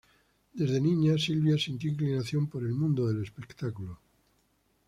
Desde 0.55 0.81
niña 0.81 1.15
Silvia 1.19 1.59
sintió 1.59 1.91
inclinación 1.91 2.47
por 2.47 2.63
el 2.63 2.73
mundo 2.73 3.07
del 3.07 3.21
espectáculo. 3.21 3.99